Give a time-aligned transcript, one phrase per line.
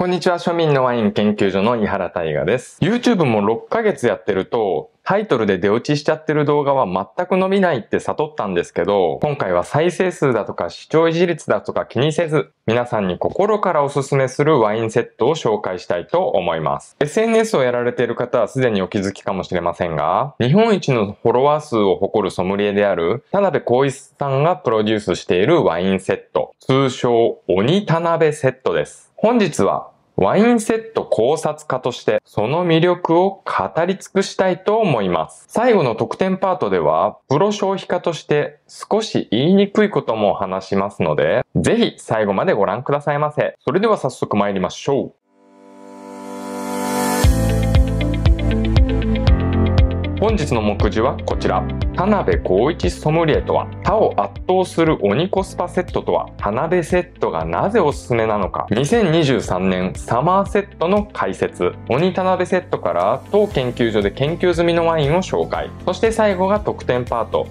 [0.00, 2.78] こんにちは、庶民のワイン研究所の井原大我です。
[2.80, 6.86] YouTube も6ヶ月やってると、タイトルで出落ちしちゃってる動画は
[7.16, 16.94] 全く伸びないって悟ったんですけど、今回は再生数だとか視聴維持率だとか気にせず、皆さんに心からおすすめするワインセットを紹介したいと思います。
[17.00, 29.07] SNS をやられている方はすでにお気づきかもしれませんが、日本一のフォロワー数を誇るソムリエである田辺光一さんがプロデュースしているワインセット、通称鬼田辺セットです。
[29.20, 35.44] 本日はワインセット考察家としてその魅力を語り尽くしたいと思います。
[35.48, 43.56] 最後の特典パートではプロ消費家として少し言いにくいことも話しますので、ぜひ最後までご覧くださいませ。
[43.58, 45.14] それでは早速参りましょう。
[50.20, 51.62] 本日の目次はこちら。
[51.94, 67.46] 田辺光一ソムリエとは、他を圧倒する鬼コスパセットとは、田辺セットがなぜおすすめなのか、2023年サマーセットの解説、鬼田辺セットから当研究所で研究済みのワインを紹介、そして最後が特典パート、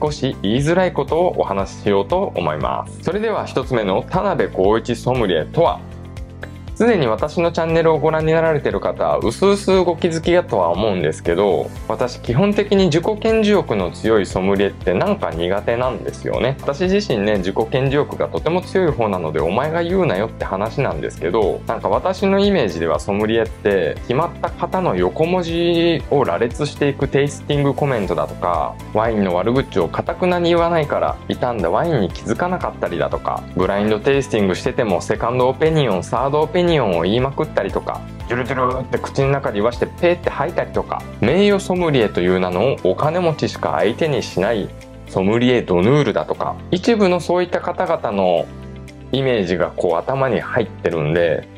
[0.00, 3.02] 少し言いづらいことをお話ししようと思います。
[3.02, 5.80] それでは一つ目の田辺光一ソムリエとは
[6.76, 16.58] すでに私のチャンネルをご覧になられてる方は、うすうすご気づきだとは思うんですけど、私基本的に自己顕示欲の強いソムリエってなんか苦手なんですよね。
[16.60, 44.68] 私自身ね、自己顕示欲がとても強い方なので、お前が言うなよって話なんですけど、なんか私のイメージではソムリエって、決まった方の横文字を羅列していくテイスティングコメントだとか、ワインの悪口をかたくなに言わないから、傷んだワインに気づかなかったりだとか、ブラインドテイスティングしててもセカンドオピニオン、サードオピニオンニオンを言いまくったりとかジュルジュルって口の中で言わしてペーって吐いたりとか名誉ソムリエという名のお金持ちしか相手にしない
[45.08, 48.46] ソムリエドヌールだとか一部のそういった方々の
[49.12, 51.48] イメージがこう頭に入ってるんで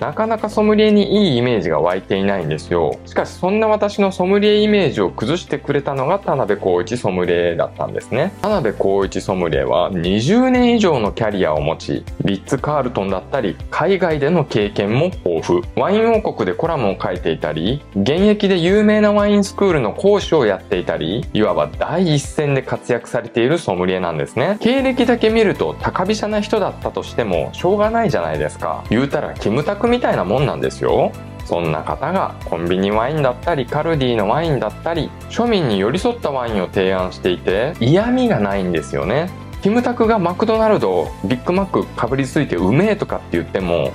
[0.00, 2.98] なかなかソムリエにいいイメージが湧いていないんですよ。
[3.04, 8.32] しかしそんな私のソムリエイメージを崩してくれたのが田辺光一ソムリエだったんですね。
[8.40, 15.62] 田辺光一ソムリエは20年以上のキャリアを持ち、リッツ・カールトンだったり、海外での経験も豊富。
[15.76, 24.56] ワイン王国でコラムを書いていたり、現役で有名なワインスクールの講師をやっていたり、いわば第一線で活躍されているソムリエなんですね。
[24.60, 28.82] 経歴だけ見ると高飛車な人だったとしてもしょうがないじゃないですか。
[28.88, 31.12] 言うたらキムタクみたいなもんなんですよ。
[31.44, 39.28] そんな方がコンビニワインだったりカルディのワインだったり庶民に寄り添ったワインを提案していて嫌味がないんですよね。
[39.62, 43.92] キムタクがマクドナルドビッグマックかぶりついてうめえとかって言っても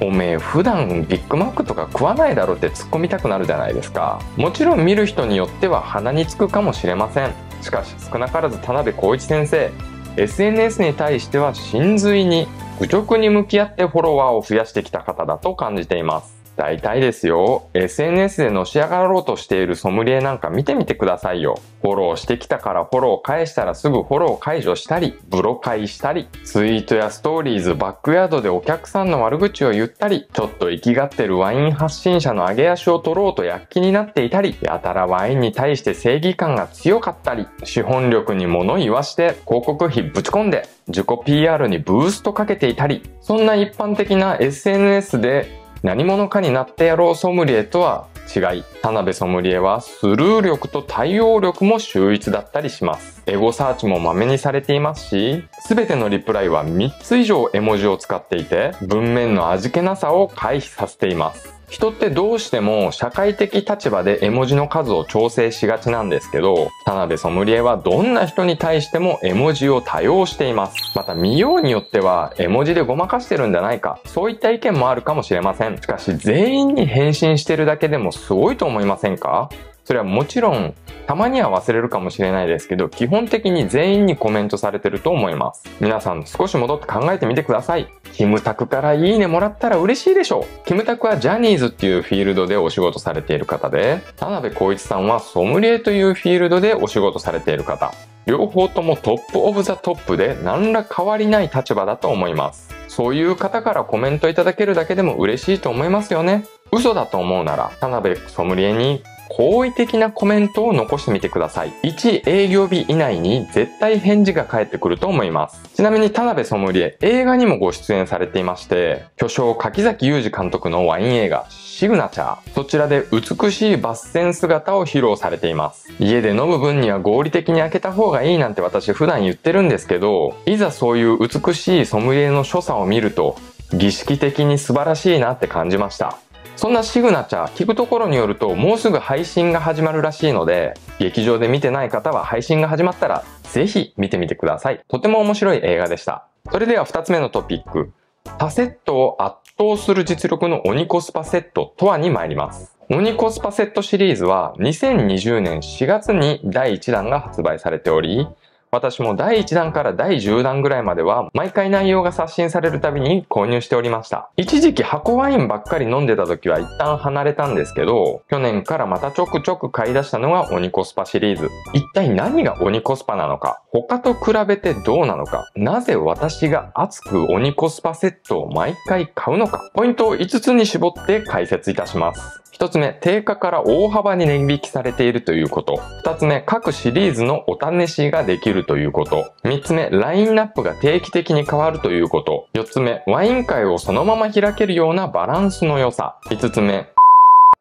[0.00, 9.70] おめえ普段ビッグマックとか食わないだろって突っ込みたくなるじゃないですかもちろん見る人によっては鼻につくかもしれませんしかし少なからず田辺浩一先生
[10.16, 12.46] SNS に対しては真髄に
[12.78, 16.41] 愚直に向き合ってフォロワーを増やしてきた方だと感じています。
[16.56, 17.68] 大体ですよ。
[17.74, 21.58] SNS でのし上がろうとしているソムリエなんか見てみてくださいよ。
[21.80, 53.22] フォローしてきたからフォロー返したらすぐフォロー解除したり、ブロ解したり、ツイートやストーリーズ、バックヤードでお客さんの悪口を言ったり、ちょっと生きがってるワイン発信者の上げ足を取ろうと躍起になっていたり、やたらワインに対して正義感が強かったり、資本力に物言わして広告費ぶち込んで、自己 PR にブーストかけていたり、そんな一般的な SNS で何者かになってやろうソムリエとは違い、田辺ソムリエはスルー力と対応力も秀逸だったりします。
[53.26, 61.61] エゴサーチもまめにされていますし、すべてのリプライは3つ以上絵文字を使っていて、文面の味気なさを回避させています。
[61.72, 70.76] 人ってどうしても社会的立場で絵文字の数を調整しがちなんですけど、田辺ソムリエはどんな人に対しても絵文字を多用しています。
[70.94, 75.78] また見ようによっては絵文字でごまかしてるんじゃないか、そういった意見もあるかもしれません。
[75.78, 79.48] しかし全員に返信してるだけでもすごいと思いませんか？
[79.84, 80.74] それはもちろん、
[81.06, 85.64] たまには忘れるかもしれないですけど、基本的に全員にコメントされてると思います。
[85.80, 87.88] 皆さん少し戻って考えてみてください。
[88.12, 90.66] キムタクからいいねもらったら嬉しいでしょう。
[90.66, 97.92] キムタクはジャニーズっていうフィールドでお仕事されている方で、田辺光一さんはソムリエというフィールドでお仕事されている方。
[98.24, 102.72] 両方とも top of the top で何ら変わりない立場だと思います。
[102.86, 106.44] そういう方からコメントいただけるだけでも嬉しいと思いますよね。
[106.70, 109.02] 嘘だと思うなら、田辺ソムリエに
[109.34, 111.72] 好意的なコメントを残してみてください。
[111.84, 115.62] 1営業日以内に絶対返事が返ってくると思います。
[115.74, 122.54] ちなみに田辺ソムリエ、映画にもご出演されていまして、巨匠柿崎裕二監督のワイン映画、シグナチャー。
[122.54, 125.90] そちらで美しい抜線姿を披露されています。
[125.98, 133.36] 家で飲む分には合理的に開けた方がいいなんて私普段言ってるんですけど、いざそういう美しいソムリエの所作を見ると、
[133.72, 136.18] 儀式的に素晴らしいなって感じました
[136.62, 144.80] そんなシグナチャー聞くところによるともうすぐ配信が始まるらしいので劇場で見てない方は配信が始まったらぜひ見てみてください。
[144.86, 146.28] とても面白い映画でした。
[146.52, 147.90] それでは2つ目のトピック。
[148.38, 152.76] 他セットを圧倒する実力の鬼コスパセットとはに参ります。
[152.88, 158.28] 鬼コスパセットシリーズは2020年4月に第1弾が発売されており
[158.74, 164.30] 私も第1弾から第10弾ぐらいまでは毎回内容が刷新されるたびに購入しておりました。
[164.38, 171.50] 一時期箱ワインばっかり飲んでた時は一旦離れたんですけど、去年からまたちょくちょく買い出したのが鬼コスパシリーズ。
[171.74, 182.41] 一体何が鬼コスパなのか、他と比べてどうなのか、なぜ私が熱く鬼コスパセットを毎回買うのか、ポイントを5つに絞って解説いたします。
[182.52, 185.80] 1つ目、定価から大幅に値引きされているということ。
[186.04, 189.32] 2つ目、各シリーズのお試しができるということ。
[189.44, 192.48] 3つ目、ラインナップが定期的に変わるということ。
[192.54, 196.18] 4つ目、ワイン会をそのまま開けるようなバランスの良さ。
[196.26, 196.92] 5つ目、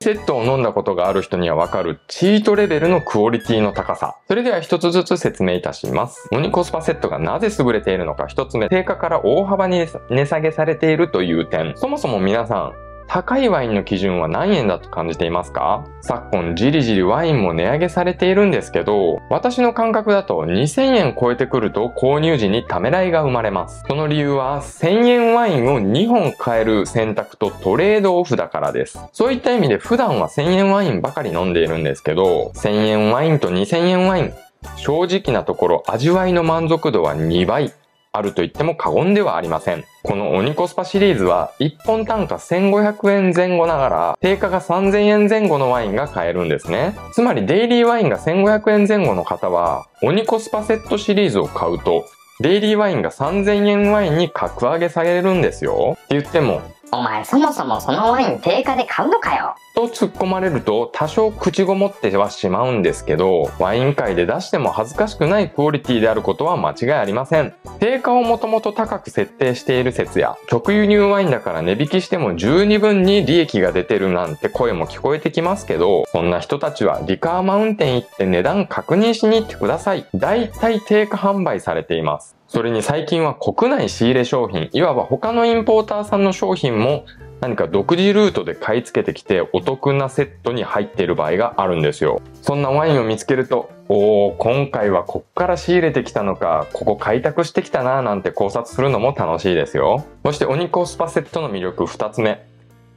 [0.02, 4.18] セットを飲んだことがある人にはわかるチートレベルのクオリティの高さ。
[4.28, 6.28] それでは一つずつ説明いたします。
[6.32, 11.78] モニコスパセットがなぜ優れているのか一つ目、定価から大幅に値下げされているという点。
[11.78, 15.86] そもそも皆さん、高いワインの基準は何円だと感じていますか？
[16.00, 23.84] 昨今じりじりワインも値上げされているんですけど、私の感覚だと2000円超えてくると購入時にためらいが生まれます。
[23.90, 28.98] その理由は1000円ワインを2本買える選択とトレードオフだからです。
[29.12, 34.34] そういった意味で普段は1000円ワインばかり飲んでいるんですけど、1000円ワインと2000円ワイン、
[34.78, 37.74] 正直なところ味わいの満足度は2倍
[38.14, 39.86] あると言っても過言ではありません。
[40.04, 46.96] この鬼コスパシリーズは1本単価1500円前後ながら定価が3000円前後のワインが買えるんですね。
[47.14, 52.06] つまりデイリーワインが1500円前後の方は鬼コスパセットシリーズを買うと
[52.42, 55.98] デイリーワインが3000円ワインに格上げされるんですよ。
[56.06, 56.62] って言っても
[56.92, 59.56] お前そもそもそのワイン定価で買うのかよ
[59.90, 67.54] と突っ込まれると多少口ごもってはしまうんですけど、ワイン界で出しても恥ずかしくないクオリティであることは間違いありません。
[67.80, 80.06] 定価をもともと高く設定している説や、直輸入ワインだから値引きしても十二分に利益が出てるなんて声も聞こえてきますけど、そんな人たちはリカーマウンテン行って値段確認しに行ってください。
[80.14, 82.36] 大体定価販売されています。
[82.48, 87.06] それに最近は国内仕入れ商品、いわば他のインポーターさんの商品も
[87.42, 92.22] 何か独自ルートで買い付けてきてお得なセットに入っている場合があるんですよ。
[92.44, 100.06] そんなワインを見つけると、おお、今回はこっから仕入れてきたのか、ここ開拓してきたなぁなんて考察するのも楽しいですよ。
[100.24, 102.46] そして鬼コスパセットの魅力二つ目。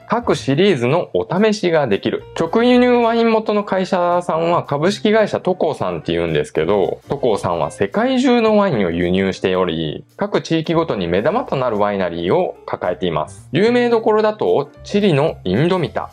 [0.08, 2.24] 各シリーズのお試しができる。
[2.38, 13.48] 直輸入ワイン元の会社さんは株式会社トコさんって言うんですけど、トコさんは世界中のワインを輸入しており、各地域ごとに目玉となるワイナリーを抱えています。
[13.52, 16.10] 有名どころだと、チリのインドミタ、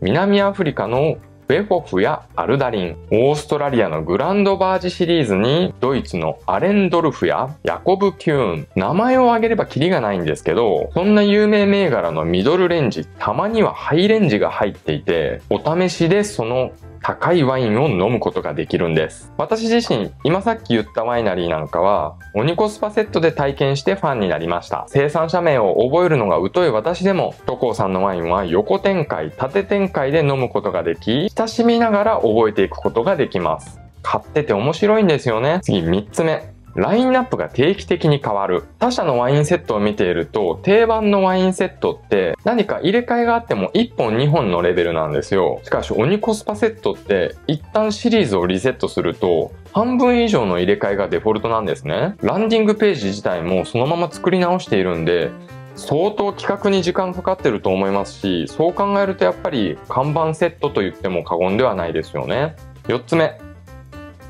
[0.00, 16.72] 南アフリカのベホフやアルダリン、オーストラリアのグランドバージシリーズに、ドイツのアレンドルフやヤコブ・キューン、名前を挙げればキリがないんですけど、そんな有名銘柄のミドルレンジ、たまにはハイレンジが入っていて、お試しでその
[17.06, 19.30] 高いワインを飲むことができるんです。
[19.36, 24.86] 私自身、今さっき言ったワイナリーなんかは、オニコスパセットで体験してファンになりました。
[24.88, 33.78] 生産者名を覚えるのが疎い私でも、トコさんのワインは横展開、縦展開で飲むことができ、親しみながら覚えていくことができます。
[34.02, 35.60] 買ってて面白いんですよね。
[35.62, 36.53] 次3つ目。
[36.74, 38.64] ラインナップが定期的に変わる。
[38.78, 45.60] 他社のワインセットを見ていると、定番のワインセットって何か入れ替えがあっても1本2本のレベルなんですよ。
[45.62, 52.16] しかし、鬼コスパセットって一旦シリーズをリセットすると、半分以上の入れ替えがデフォルトなんですね。
[52.22, 55.30] ランディングページ自体もそのまま作り直しているんで、
[55.76, 62.56] 相当企画に時間かかってると思いますし、そう考えるとやっぱり看板セットと言っても過言ではないですよね。
[62.84, 63.40] 4つ目、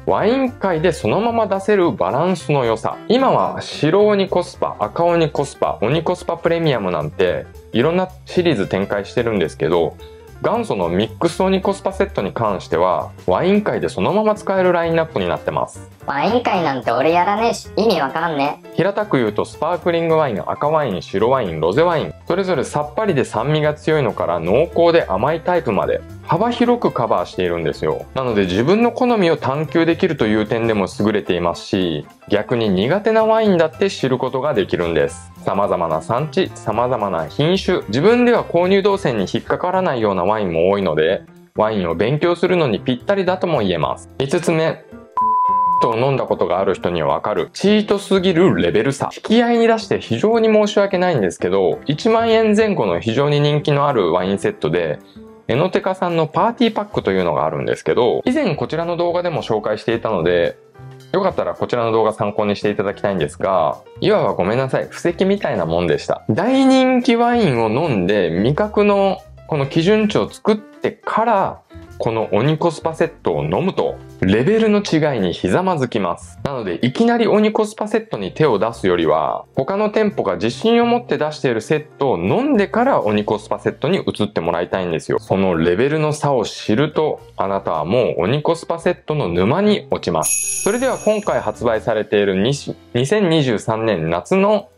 [0.07, 2.99] ワイン界でそのまま出せるバランスの良さ。
[3.09, 9.97] 今は白鬼コスパ、赤鬼コスパ、鬼コスパプレミアムなんていろんなシリーズ展開してるんですけど、
[10.43, 41.23] 元祖のミックスオニコスパセットに関してはワイン界でそのまま使えるラインナップになってますワイン界なんて俺やらねえし意味わかんね平たく言うとスパークリングワイン赤ワイン白ワインロゼワインそれぞれさっぱりで酸味が強いのから濃厚で甘いタイプまで幅広くカバーしているんですよなので自分の好みを探求できるという点でも優れていますし逆に苦手なワインだって知ることができるんです様々な産地、様々な品種、自分では購入動線に引っかからないようなワインも多いので、
[41.55, 44.09] ワインを勉強するのにぴったりだとも言えます。
[44.19, 44.85] 5つ目、
[45.85, 47.51] トを飲んだことがある人にはわかる。
[47.53, 49.11] チートすぎるレベル差。
[49.15, 54.99] 引き合いに出して非常に申し訳ないんですけど1万円前後の非常に人気のあるワインセットで
[55.47, 60.59] エノテカさんのパーティーパックというのがあるんですけど以前こちらの動画でも紹介していたので
[61.13, 66.25] よかったらこちらの動画参考にしていただきたいんですが、いわばごめんなさい、布石みたいなもんでした。
[66.29, 71.61] 大人気ワインを飲んで味覚のこの基準値を作ってから
[71.99, 76.39] この鬼コスパセットを飲むとレベルの違いにひざまずきます。
[76.43, 85.19] なのでいきなり鬼コスパセットに手を出すよりは他の店舗が自信を持って出しているセットを飲んでから鬼コスパセットに移ってもらいたいんですよ。
[85.19, 90.63] そのレベルの差を知るとあなたはもう鬼コスパセットの沼に落ちます。
[90.63, 94.69] それでは今回発売されている2023年夏の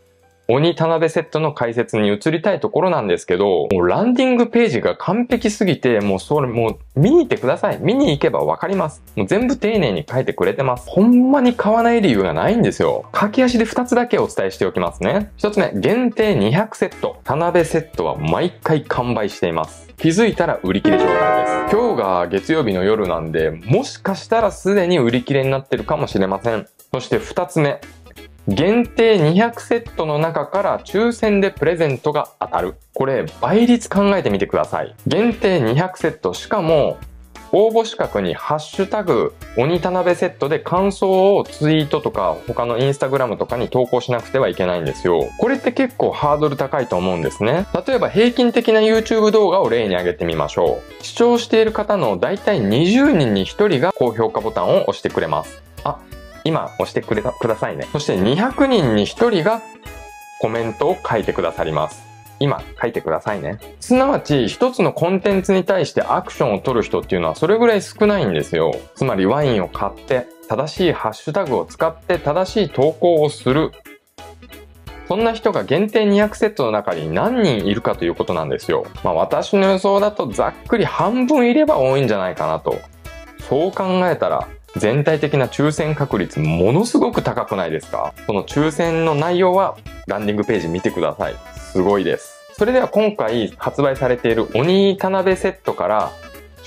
[0.49, 7.79] 鬼田辺セットの解説に移りたいところなんですけど、もうランディングページが完璧すぎて、もうそれもう見に行ってください。
[7.81, 9.03] 見に行けばわかります。
[9.17, 10.89] もう全部丁寧に書いてくれてます。
[10.89, 13.09] ほんまに買わない理由がないんですよ。
[13.11, 15.31] 駆け足で2つだけお伝えしておきますね。
[15.37, 17.17] 1つ目、限定200セット。
[17.25, 19.93] 田辺セットは毎回完売しています。
[19.97, 21.75] 気づいたら売り切れ状態です。
[21.75, 26.67] 今日が月曜日の夜なんで、もしかしたらすでに売り切れになってるかもしれません。
[26.93, 27.81] そして2つ目、
[28.47, 32.75] 限定200セットの中から抽選でプレゼントが当たる。
[32.93, 34.95] これ倍率考えてみてください。
[35.05, 36.97] 限定200セット、しかも
[37.51, 45.27] 応募資格にハッシュタグ鬼田辺セットで感想をツイートとか他のインスタグラムとかに投稿しなくてはいけないんですよ。
[45.39, 47.65] これって結構ハードル高いと思うんですね。
[47.85, 51.03] 例えば平均的な YouTube 動画を例に挙げてみましょう。
[51.03, 55.61] 視聴している方のだいたい20人に1人が高評価ボタンを押してくれます。
[55.83, 55.99] あ、
[56.47, 57.85] 今押してくれたくださいね。
[57.91, 59.61] そして200人に1人が
[60.39, 62.01] コメントを書いてくださります。
[62.39, 63.59] 今書いてくださいね。
[63.81, 68.73] すなわち一つのコンテンツに対してアクションを取る人っていうのはそれぐらい少ないんですよ。
[68.95, 73.71] つまりワインを買って正しいハッシュタグを使って正しい投稿をする。
[75.09, 78.85] そんな人が限定200セットの中に何人いるかということなんですよ。
[79.03, 82.79] まあ私の予想だとざっくり半分いれば多いんじゃないかなと。
[83.49, 88.13] そう考えたら全体的な抽選確率ものすごく高くないですか？
[88.25, 91.35] その抽選の内容はランディングページ見てください。
[91.55, 92.35] すごいです。
[92.53, 96.11] それでは今回発売されている鬼田辺セットから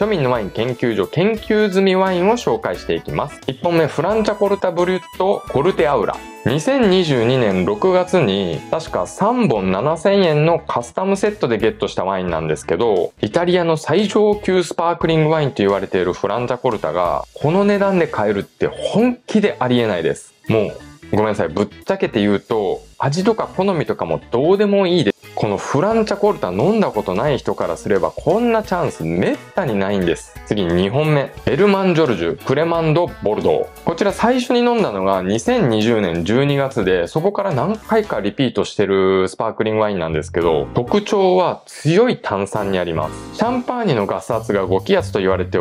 [0.00, 3.38] 庶民のワイン研究所研究済みワインを紹介していきます。
[3.49, 6.16] 1本目、フランチャコルタブリュットコルテアウラ。
[6.47, 20.33] 2022年6月に確か3本7000円のカスタムセットでゲットしたワインなんですけど、イタリアの最上級スパークリングワインと言われているフランチャコルタがこの値段で買えるって本気でありえないです。
[20.49, 20.73] もう
[21.11, 21.50] ごめんなさい。
[21.50, 25.09] ぶっちゃけて言うと、味とか好みとかもどうでもいいです。
[25.34, 30.34] このフランチャコルタ飲んだことない人からすればこんなチャンスめったにないんです。
[30.46, 31.32] 次2本目。
[31.46, 33.84] エルマンジョルジュクレマンドボルドー。
[33.84, 43.37] こちら最初に飲んだのが2020年12月でそこから何回かリピートしてるスパークリングワインなんですけど特徴は強い炭酸にあります。
[43.37, 45.58] シャンパーニュのガス圧が5気圧と言われて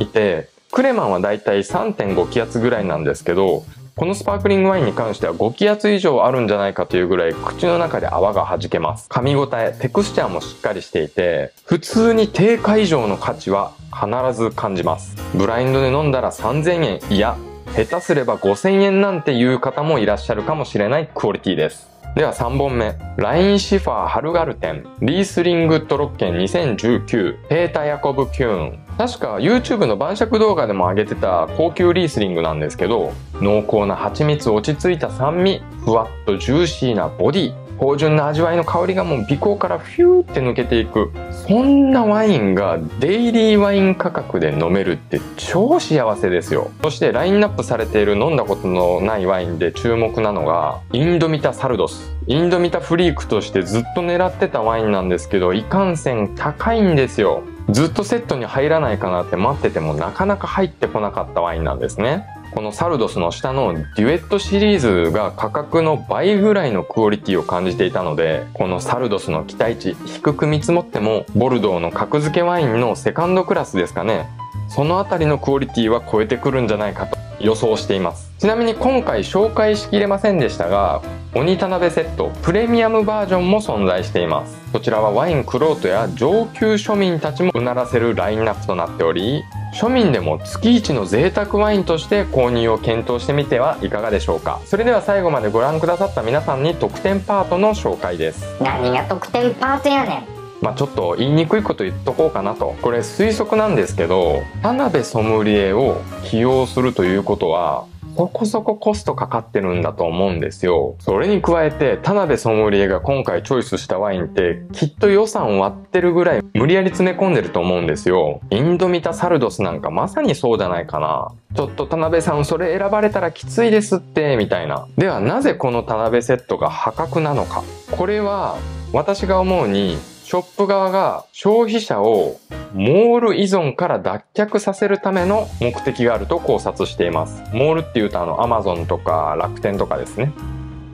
[0.00, 3.64] いてクレマンはだいたい3.5気圧ぐらいなんですけど
[3.96, 9.08] このスパークリングワインに関しては5気圧以上あるんじゃないかというぐらい口の中で泡が弾けます。
[9.08, 15.16] 噛み応え、テクスチャーもしっかりしていて、普通に定価以上の価値は必ず感じます。
[15.34, 17.36] ブラインドで飲んだら3000円、いや、
[17.76, 21.88] 下手すれば5000円なんていう方もいらっしゃるかもしれないクオリティです。
[22.16, 22.98] では3本目。
[23.16, 28.78] ラインシファーハルガルテン、リースリングトロッケン2019、ペータ・ヤコブ・キューン。
[29.00, 46.70] 確か YouTube の晩酌動画でも上げてた高級リースリングなんですけど、濃厚な蜂蜜落ち着いた酸味、ふわっとジューシーなボディ、芳醇な味わいの香りがもう鼻孔からフューって抜けていくそんなワインがデイリーワイン価格で飲めるって超幸せですよ。
[46.82, 52.14] そしてラインナップされている飲んだことのないワインで注目なのがインドミタサルドス。
[52.26, 57.42] インドミタフリークとしてずっと狙ってたワインなんですけどいかんせん高いんですよ。
[57.72, 62.26] ずっとセットに入らないかなって待っててもなかなか入ってこなかったワインなんですね。
[62.52, 74.26] このサルドスの下のデュエットシリーズが価格の倍ぐらいのクオリティを感じていたのでこのサルドスの期待値低く見積もってもボルドーの格付けワインのセカンドクラスですかね。
[74.70, 78.30] その辺りのクオリティは超えてくるんじゃないかと予想しています。
[78.38, 81.02] ちなみに今回紹介しきれませんでしたが
[81.34, 84.58] 鬼田辺セットプレミアムバージョンも存在しています。
[84.72, 89.42] こちらはワインクロートや上級庶民たちもうならせるラインナップとなっており
[89.74, 94.60] 庶民でも月一の贅沢ワインとして購入を検討してみてはいかがでしょうか。
[94.66, 98.44] それでは最後までご覧くださった皆さんに特典パートの紹介です。
[98.60, 100.39] 何が特典パートやねん。
[100.60, 107.86] まあちょっと言いにくいこと言っとこうかなとこれ推測なんですけど田辺ソムリエを起用するということは
[108.20, 110.94] そこそこコストかかってるんだと思うんですよ。
[110.98, 118.40] それに加えて、田辺ソムリエが今回チョイスしたワインって、きっと予算割ってるぐらい無理やり詰め込んでると思うんですよ。
[118.50, 121.28] インドミタサルドスなんかまさにそうじゃないかな。
[121.56, 124.86] ちょっと田辺さんそれ選ばれたらきついですって、みたいな。
[124.98, 127.62] ではなぜこの田辺セットが破格なのか。
[127.90, 128.58] これは
[128.92, 129.96] 私が思うに
[130.30, 132.38] ショップ側が消費者を
[132.72, 137.42] モール依存から脱却させるための目的があると考察しています。
[137.52, 140.32] モールっていうとあのアマゾンとか楽天とかですね。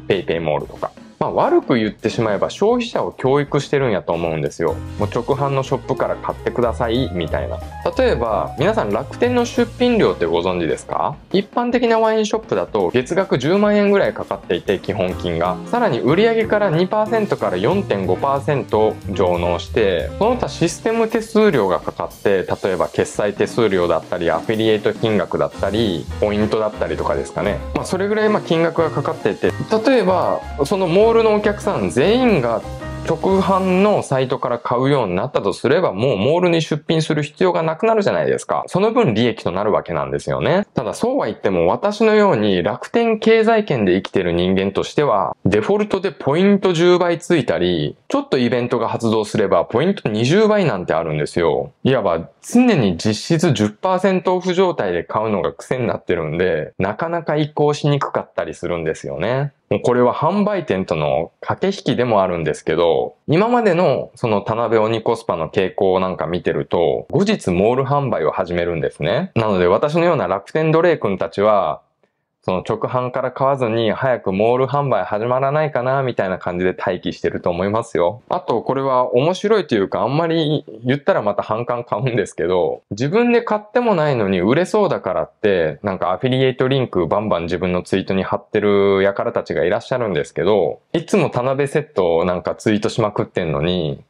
[0.08, 0.90] ペイペイモールとか。
[1.26, 4.74] まあ、悪く言ってしまえば消費者を教育してるんやと思うんですよ。
[5.00, 7.58] もう直販のショップから買ってくださいみたいな。
[7.98, 11.16] 例えば皆さん楽天の出品料ってご存知ですか？
[11.32, 15.56] 一般的なワインショップだと月額10万円ぐらいかかっていて基本金が。
[15.66, 27.58] さらに売上から2%から4.5%上納してその他システム手数料がかかって例えば決済手数料だったりアフィリエイト金額だったりポイントだったりとかですかね。
[27.74, 29.50] まあそれぐらいま金額がかかっていて
[29.86, 32.60] 例えばそのモールルのお客さん全員が
[33.08, 38.64] 直販のサイトから買うようになったとすれば、もうモールに出品する必要がなくなるじゃないですか。
[38.66, 40.66] その分利益となるわけなんですよね。
[40.74, 51.72] ただそうは言っても私のように楽天経済圏で生きてる人間としては、デフォルトでポイント10倍ついたり、ちょっとイベントが発動すればポイント20倍なんてあるんですよ。
[51.84, 59.52] いわば常に実質10%オフ状態で買うのが癖になってるんで、なかなか移行しにくかったりするんですよね。
[59.68, 69.32] もうこれは販売店との駆け引きでもあるんですけど、今までのその田辺鬼コスパの傾向なんか見てると、後日モール販売を始めるんですね。
[69.34, 71.82] なので私のような楽天奴隷君たちは、
[72.46, 78.22] その直販から買わずに早くモール販売始まらないかなみたいな感じで待機してると思いますよ。
[78.28, 94.04] あとこれは面白いというかあんまり言ったらまた反感買うんですけど自分で買ってもないのに売れそうだからってなんかアフィリエイトリンクバンバン自分のツイートに貼ってる輩たちがいらっしゃるんですけどいつも田辺セットをなんかツイートしまくってんのに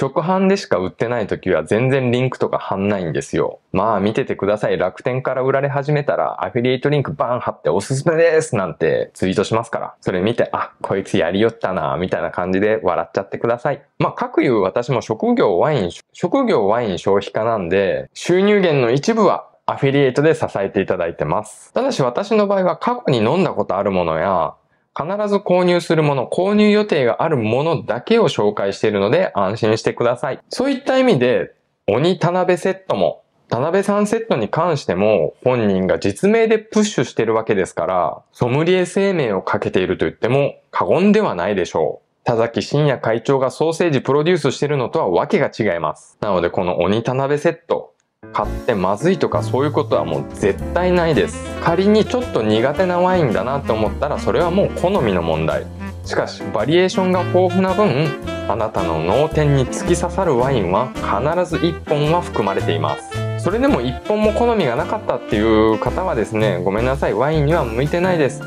[0.00, 3.60] 直販でしか売ってない時は全然リンクとか貼んないんですよ。
[3.72, 4.78] まあ見ててください。
[4.78, 9.94] 楽天から売られ始めたらアフィリエイトリンクバン貼っておすすめですなんてツイートしますから。
[10.00, 13.82] それ見て、あ、こいつやりよったな、みたいな感じで笑っちゃってください。
[13.98, 21.72] まあ各言う私も職業ワイン、職業ワイン消費家なんで、収入源の一部はアフィリエイトで支えていただいてます。
[21.72, 24.54] ただし私の場合は過去に飲んだことあるものや、
[25.00, 30.40] 必ず購入するもの、購入予定があるものだけを紹介しているので安心してください。
[30.50, 31.54] そういった意味で、
[31.86, 42.10] 鬼田辺セットも、田辺さんセットに関しても本人が実名でプッシュしてるわけですから、ソムリエ生命をかけていると言っても過言ではないでしょう。
[42.24, 46.18] 田崎真也会長がソーセージプロデュースしてるのとはわけが違います。
[46.20, 47.94] なのでこの鬼田辺セット、
[48.32, 51.38] 買ってまずいとかそういうことはもう絶対ないです。
[51.62, 55.66] 仮にちょっと苦手なワインだなと思ったらそれはもう好みの問題。
[56.04, 58.08] しかしバリエーションが豊富な分
[58.48, 61.04] あなたの脳天に突き刺さるワインは必
[61.48, 63.10] ず1本は含まれています。
[63.42, 67.14] それでも1本も好みがなかったっていう方はですねごめんなさい。
[67.14, 68.42] ワインには向いてないです。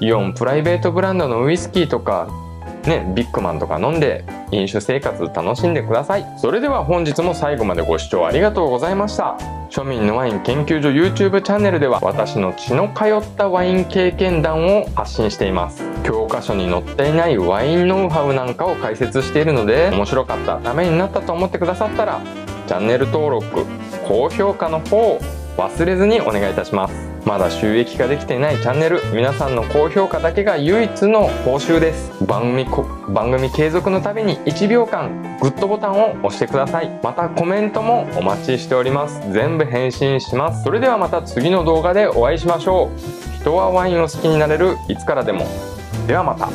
[0.00, 2.28] イオンプライベートブランドのウイスキーとか
[2.88, 6.26] ね、ビッグマンとか飲んで飲酒生活楽しんでください。
[6.38, 9.36] それでは本日も最後までご視聴ありがとうございました。
[9.70, 15.84] 庶民のワイン研究所 YouTube チャンネルでは私の血の通ったワイン経験談を発信しています。
[16.04, 22.20] 教科書に載っていないワインノウハウなんかを解説しているので面白かった、ためになったと思ってくださったら
[22.66, 23.66] チャンネル登録、
[24.06, 25.20] 高評価の方を
[25.58, 32.24] 忘れずにお願いいたしますまだ収益化できていないチャンネル皆さんの高評価だけが唯一の報酬です。
[32.24, 36.98] 番組こ番組継続のたびに1秒間グッドボタンを押してください。
[37.02, 39.20] またコメントもお待ちしております。
[39.30, 40.62] 全部返信します。
[40.62, 43.40] それではまた次の動画でお会いしましょう。
[43.42, 44.78] 人はワインを好きになれる。
[44.88, 45.44] いつからでも。
[46.06, 46.48] ではまた。